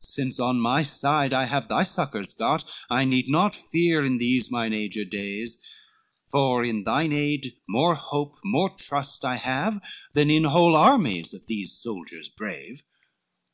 [0.00, 4.50] Since on my side I have thy succors got, I need not fear in these
[4.50, 5.66] my aged days,
[6.30, 9.80] For in thine aid more hope, more trust I have,
[10.12, 12.82] Than in whole armies of these soldiers brave.